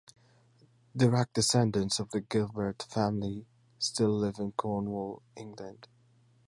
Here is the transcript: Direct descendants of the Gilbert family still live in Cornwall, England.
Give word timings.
Direct 0.97 1.35
descendants 1.35 1.99
of 1.99 2.09
the 2.09 2.21
Gilbert 2.21 2.87
family 2.89 3.45
still 3.77 4.09
live 4.09 4.39
in 4.39 4.51
Cornwall, 4.53 5.21
England. 5.37 5.87